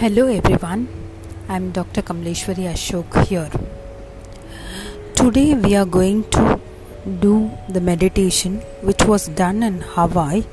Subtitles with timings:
[0.00, 0.88] Hello everyone,
[1.46, 2.00] I'm Dr.
[2.00, 3.50] Kamleshwari Ashok here.
[5.14, 6.58] Today we are going to
[7.24, 10.44] do the meditation which was done in Hawaii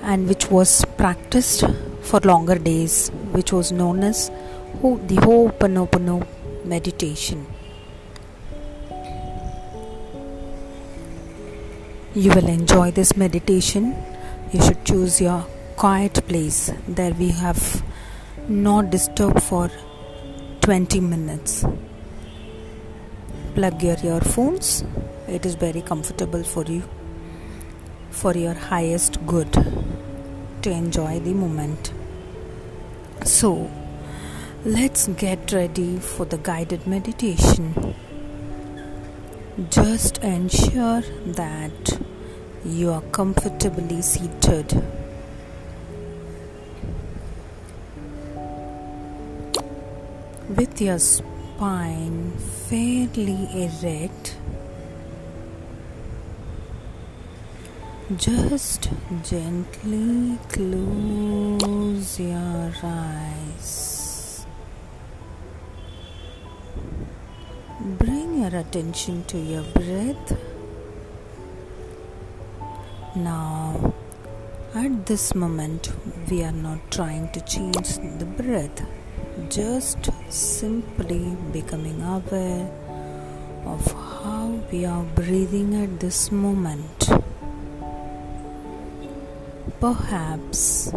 [0.00, 1.66] and which was practiced
[2.00, 4.30] for longer days, which was known as
[4.80, 6.26] the Ho'oponopono
[6.64, 7.46] meditation.
[12.14, 13.94] You will enjoy this meditation.
[14.50, 15.44] You should choose your
[15.80, 17.82] quiet place that we have
[18.48, 19.70] not disturbed for
[20.60, 21.64] 20 minutes.
[23.54, 24.84] Plug your earphones,
[25.26, 26.82] it is very comfortable for you
[28.10, 29.50] for your highest good
[30.60, 31.94] to enjoy the moment.
[33.24, 33.70] So,
[34.66, 37.94] let's get ready for the guided meditation.
[39.70, 41.00] Just ensure
[41.40, 41.98] that
[42.66, 44.99] you are comfortably seated.
[50.56, 52.32] With your spine
[52.66, 54.36] fairly erect,
[58.16, 58.90] just
[59.22, 64.44] gently close your eyes.
[67.80, 70.36] Bring your attention to your breath.
[73.14, 73.94] Now,
[74.74, 75.92] at this moment,
[76.28, 78.82] we are not trying to change the breath,
[79.48, 82.68] just simply becoming aware
[83.64, 87.10] of how we are breathing at this moment.
[89.80, 90.92] Perhaps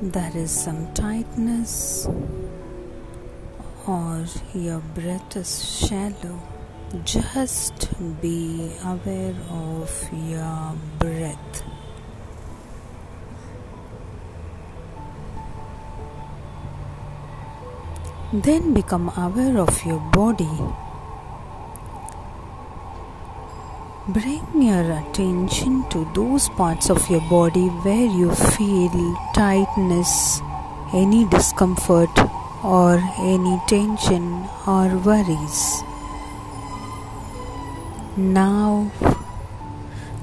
[0.00, 2.08] there is some tightness
[3.86, 5.52] or your breath is
[5.86, 6.40] shallow.
[7.04, 7.88] Just
[8.20, 10.74] be aware of your
[18.32, 20.48] Then become aware of your body.
[24.08, 30.40] Bring your attention to those parts of your body where you feel tightness,
[30.94, 32.08] any discomfort,
[32.64, 35.82] or any tension or worries.
[38.16, 38.90] Now,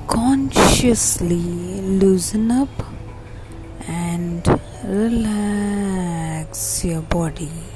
[0.07, 2.69] consciously loosen up
[3.87, 4.47] and
[4.83, 7.68] relax your body.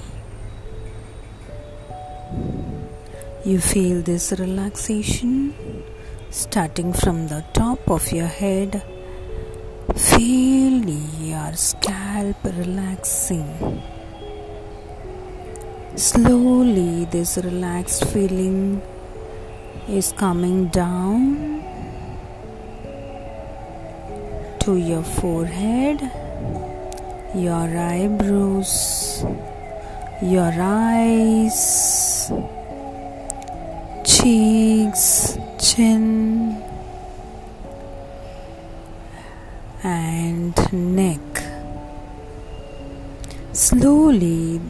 [3.46, 5.54] You feel this relaxation
[6.30, 8.82] starting from the top of your head.
[9.98, 10.90] Feel
[11.20, 13.82] your scalp relaxing.
[15.98, 18.82] Slowly, this relaxed feeling
[19.90, 21.62] is coming down
[24.62, 26.00] to your forehead,
[27.36, 29.26] your eyebrows,
[30.22, 32.32] your eyes,
[34.24, 36.56] cheeks, chin,
[39.84, 41.20] and neck.
[43.52, 44.62] Slowly,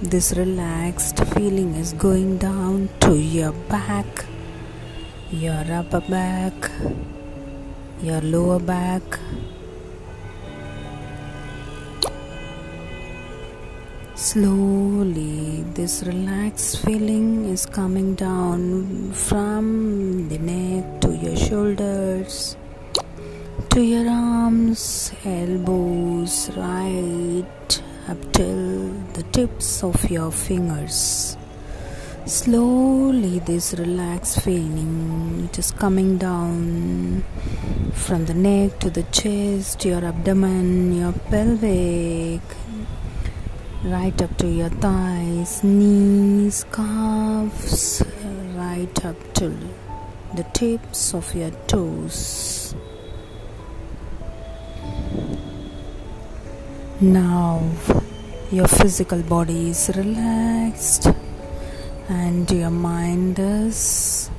[0.00, 4.06] this relaxed feeling is going down to your back,
[5.28, 6.54] your upper back,
[8.00, 9.02] your lower back.
[14.34, 22.56] Slowly, this relaxed feeling is coming down from the neck to your shoulders,
[23.70, 31.36] to your arms, elbows, right up till the tips of your fingers.
[32.26, 37.22] Slowly, this relaxed feeling it is coming down
[37.92, 42.42] from the neck to the chest, your abdomen, your pelvic,
[43.84, 48.02] right up to your thighs, knees, calves,
[48.54, 49.50] right up to
[50.34, 52.74] the tips of your toes.
[57.00, 57.62] Now
[58.50, 61.08] your physical body is relaxed
[62.08, 64.30] and your mind is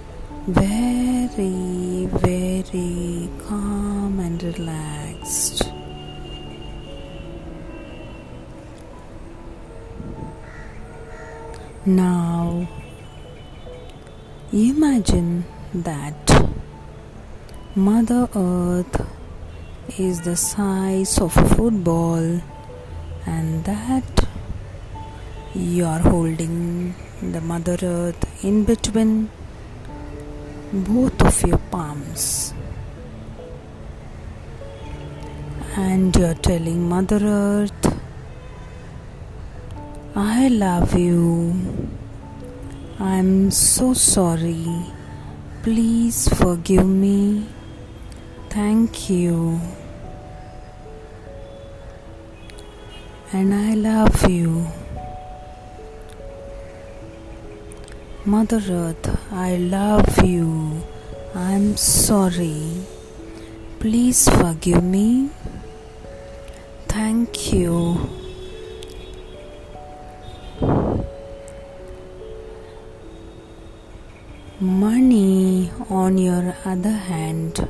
[0.48, 5.65] very, very calm and relaxed.
[11.88, 12.68] Now
[14.52, 16.50] imagine that
[17.76, 19.06] Mother Earth
[20.00, 22.42] is the size of a football
[23.28, 24.28] and that
[25.54, 29.30] you are holding the Mother Earth in between
[30.74, 32.52] both of your palms.
[35.76, 37.85] And you're telling Mother Earth,
[40.18, 41.54] I love you.
[43.02, 44.66] I'm so sorry.
[45.62, 47.46] Please forgive me.
[48.50, 49.60] Thank you.
[53.34, 54.66] And I love you.
[58.24, 60.82] Mother Earth, I love you.
[61.36, 62.72] I'm sorry.
[63.80, 65.30] Please forgive me.
[66.88, 68.25] Thank you.
[74.62, 77.68] Money, on your other hand,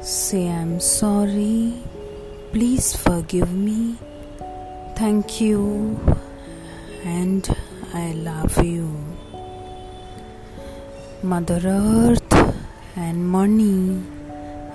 [0.00, 1.74] say I'm sorry.
[2.50, 3.98] Please forgive me.
[4.96, 5.96] Thank you.
[7.04, 7.48] And
[7.94, 8.90] I love you.
[11.22, 12.56] Mother Earth
[12.96, 14.02] and money,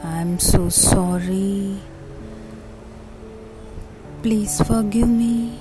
[0.02, 1.78] I'm so sorry.
[4.24, 5.60] Please forgive me.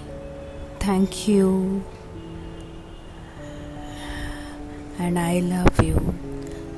[0.78, 1.82] Thank you.
[4.98, 6.00] And I love you.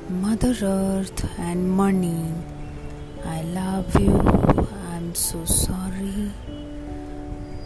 [0.09, 2.33] Mother Earth and money,
[3.23, 4.19] I love you.
[4.91, 6.31] I'm so sorry.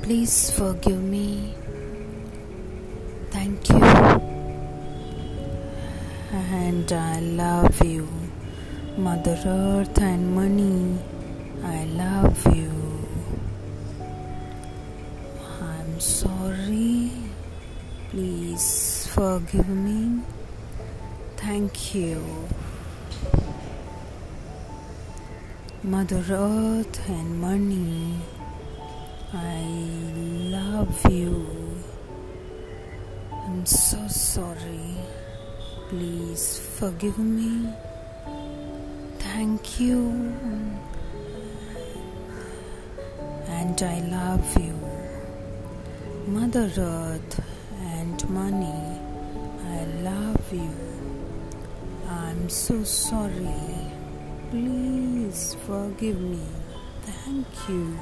[0.03, 1.55] Please forgive me.
[3.31, 3.83] Thank you.
[6.31, 8.07] And I love you.
[8.97, 11.00] Mother Earth and money,
[11.63, 12.71] I love you.
[15.61, 17.11] I'm sorry.
[18.11, 20.21] Please forgive me.
[21.45, 22.23] Thank you.
[25.83, 28.15] Mother Earth and money,
[29.33, 29.61] I
[30.55, 31.45] love you.
[33.29, 34.95] I'm so sorry.
[35.89, 37.67] Please forgive me.
[39.19, 40.33] Thank you.
[43.47, 44.79] And I love you.
[46.25, 47.43] Mother Earth
[47.81, 48.97] and money,
[49.75, 51.02] I love you.
[52.43, 53.55] I'm so sorry.
[54.49, 56.45] Please forgive me.
[57.03, 57.97] Thank you.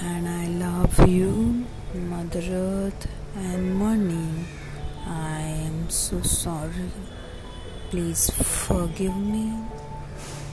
[0.00, 4.46] And I love you, Mother Earth and money.
[5.08, 6.92] I am so sorry.
[7.90, 9.58] Please forgive me.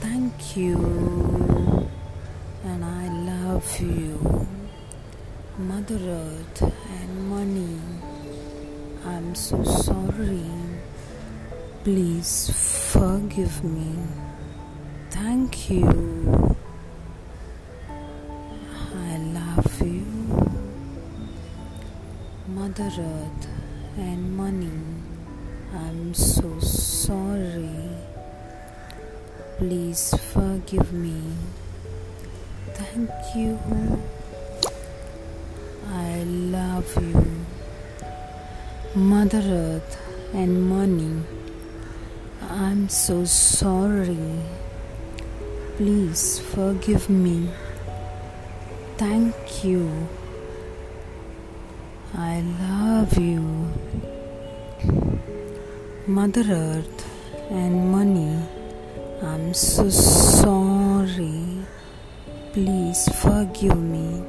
[0.00, 1.88] Thank you.
[2.64, 4.48] And I love you.
[5.58, 6.62] Mother Earth
[6.98, 7.78] and money.
[9.06, 10.73] I'm so sorry.
[11.84, 12.48] Please
[12.94, 13.92] forgive me.
[15.10, 16.56] Thank you.
[17.90, 20.06] I love you.
[22.48, 23.48] Mother Earth
[23.98, 24.70] and money.
[25.74, 27.68] I'm so sorry.
[29.58, 31.20] Please forgive me.
[32.72, 33.58] Thank you.
[35.92, 37.44] I love you.
[38.94, 39.98] Mother Earth
[40.32, 41.43] and money.
[42.56, 44.16] I'm so sorry.
[45.76, 47.48] Please forgive me.
[48.96, 49.90] Thank you.
[52.16, 53.42] I love you.
[56.06, 57.10] Mother Earth
[57.50, 58.38] and money.
[59.20, 61.58] I'm so sorry.
[62.52, 64.22] Please forgive me.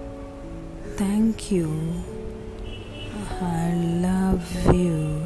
[0.95, 1.69] Thank you.
[3.39, 3.71] I
[4.01, 5.24] love you.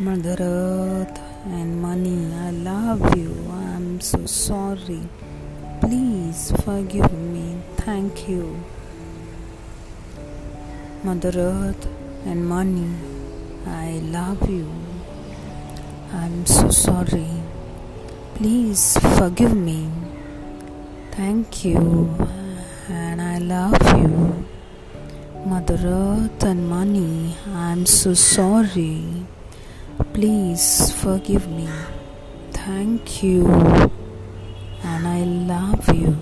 [0.00, 3.36] Mother Earth and money, I love you.
[3.52, 5.02] I'm so sorry.
[5.82, 7.58] Please forgive me.
[7.76, 8.64] Thank you.
[11.04, 11.86] Mother Earth
[12.24, 12.88] and money,
[13.66, 14.72] I love you.
[16.14, 17.28] I'm so sorry.
[18.36, 19.90] Please forgive me.
[21.10, 22.16] Thank you.
[22.88, 24.46] And I love you.
[25.44, 29.26] Mother Earth and money, I'm so sorry.
[30.12, 31.68] Please forgive me.
[32.52, 33.46] Thank you.
[34.82, 36.16] And I love you.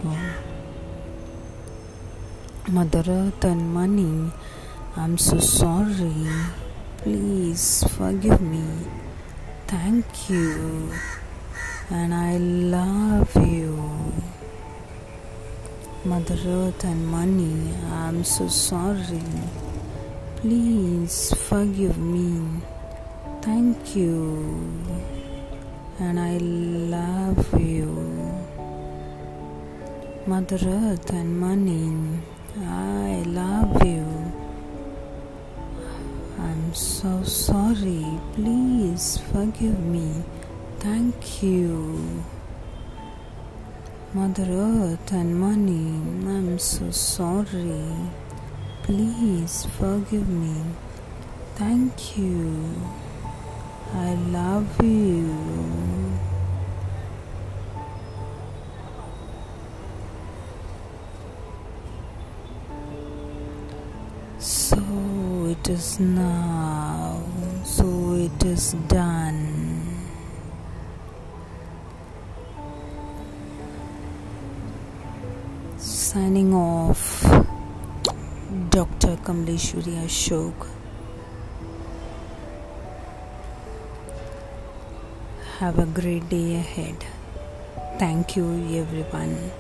[2.68, 4.30] Mother Earth and money,
[4.94, 6.28] I'm so sorry.
[6.98, 8.64] Please forgive me.
[9.66, 10.92] Thank you.
[11.88, 13.78] And I love you.
[16.04, 19.22] Mother Earth and money, I'm so sorry.
[20.36, 22.60] Please forgive me.
[23.42, 24.72] Thank you.
[26.00, 28.08] And I love you.
[30.26, 32.20] Mother Earth and money,
[32.60, 34.04] I love you.
[36.38, 38.04] I'm so sorry.
[38.34, 40.22] Please forgive me.
[40.80, 42.24] Thank you.
[44.12, 45.88] Mother Earth and money,
[46.28, 47.92] I'm so sorry.
[48.82, 50.62] Please forgive me.
[51.54, 52.64] Thank you.
[53.94, 55.34] I love you.
[64.38, 64.76] So
[65.48, 67.22] it is now.
[67.64, 69.78] So it is done.
[75.76, 77.22] Signing off,
[78.70, 79.16] Dr.
[79.24, 80.77] Kamleshwari Ashok.
[85.58, 87.04] Have a great day ahead.
[87.98, 88.46] Thank you,
[88.78, 89.50] everyone.